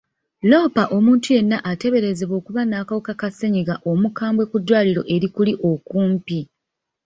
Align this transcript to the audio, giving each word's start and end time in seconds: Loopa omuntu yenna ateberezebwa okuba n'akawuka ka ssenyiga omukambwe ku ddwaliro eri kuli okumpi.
Loopa 0.49 0.83
omuntu 0.97 1.27
yenna 1.35 1.57
ateberezebwa 1.71 2.35
okuba 2.41 2.61
n'akawuka 2.65 3.13
ka 3.19 3.29
ssenyiga 3.31 3.75
omukambwe 3.91 4.43
ku 4.51 4.57
ddwaliro 4.61 5.01
eri 5.15 5.27
kuli 5.35 5.53
okumpi. 5.71 6.39